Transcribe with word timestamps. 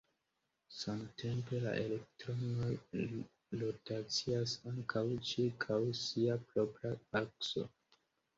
Samtempe, 0.77 1.59
la 1.65 1.73
elektronoj 1.81 2.69
rotacias 3.65 4.55
ankaŭ 4.73 5.05
ĉirkaŭ 5.33 5.79
sia 6.01 6.41
propra 6.49 6.97
akso. 7.23 7.69